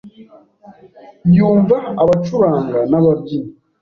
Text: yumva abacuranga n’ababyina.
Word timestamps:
yumva 1.35 1.77
abacuranga 2.01 2.79
n’ababyina. 2.89 3.51